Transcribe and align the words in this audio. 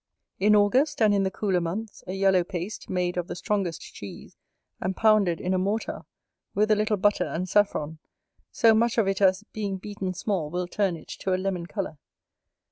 In 0.39 0.55
August, 0.55 0.99
and 0.99 1.13
in 1.13 1.21
the 1.21 1.29
cooler 1.29 1.61
months, 1.61 2.03
a 2.07 2.13
yellow 2.13 2.43
paste, 2.43 2.89
made 2.89 3.17
of 3.17 3.27
the 3.27 3.35
strongest 3.35 3.81
cheese, 3.83 4.35
and 4.79 4.95
pounded 4.97 5.39
in 5.39 5.53
a 5.53 5.59
mortar, 5.59 6.05
with 6.55 6.71
a 6.71 6.75
little 6.75 6.97
butter 6.97 7.25
and 7.27 7.47
saffron, 7.47 7.99
so 8.51 8.73
much 8.73 8.97
of 8.97 9.07
it 9.07 9.21
as, 9.21 9.43
being 9.53 9.77
beaten 9.77 10.15
small, 10.15 10.49
will 10.49 10.67
turn 10.67 10.95
it 10.97 11.09
to 11.19 11.35
a 11.35 11.37
lemon 11.37 11.67
colour. 11.67 11.99